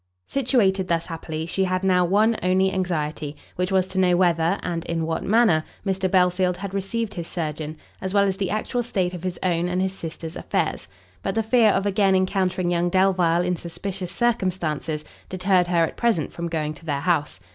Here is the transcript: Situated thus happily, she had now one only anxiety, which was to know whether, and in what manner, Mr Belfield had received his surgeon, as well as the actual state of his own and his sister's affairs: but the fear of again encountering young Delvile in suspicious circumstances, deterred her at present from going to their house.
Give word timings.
Situated 0.25 0.87
thus 0.87 1.05
happily, 1.05 1.45
she 1.45 1.65
had 1.65 1.83
now 1.83 2.03
one 2.03 2.35
only 2.41 2.71
anxiety, 2.73 3.35
which 3.55 3.71
was 3.71 3.85
to 3.89 3.99
know 3.99 4.17
whether, 4.17 4.57
and 4.63 4.83
in 4.85 5.05
what 5.05 5.21
manner, 5.23 5.63
Mr 5.85 6.09
Belfield 6.09 6.57
had 6.57 6.73
received 6.73 7.13
his 7.13 7.27
surgeon, 7.27 7.77
as 8.01 8.11
well 8.11 8.23
as 8.23 8.37
the 8.37 8.49
actual 8.49 8.81
state 8.81 9.13
of 9.13 9.21
his 9.21 9.37
own 9.43 9.67
and 9.67 9.79
his 9.79 9.93
sister's 9.93 10.35
affairs: 10.35 10.87
but 11.21 11.35
the 11.35 11.43
fear 11.43 11.69
of 11.69 11.85
again 11.85 12.15
encountering 12.15 12.71
young 12.71 12.89
Delvile 12.89 13.43
in 13.43 13.55
suspicious 13.55 14.11
circumstances, 14.11 15.05
deterred 15.29 15.67
her 15.67 15.83
at 15.83 15.97
present 15.97 16.33
from 16.33 16.49
going 16.49 16.73
to 16.73 16.85
their 16.85 17.01
house. 17.01 17.39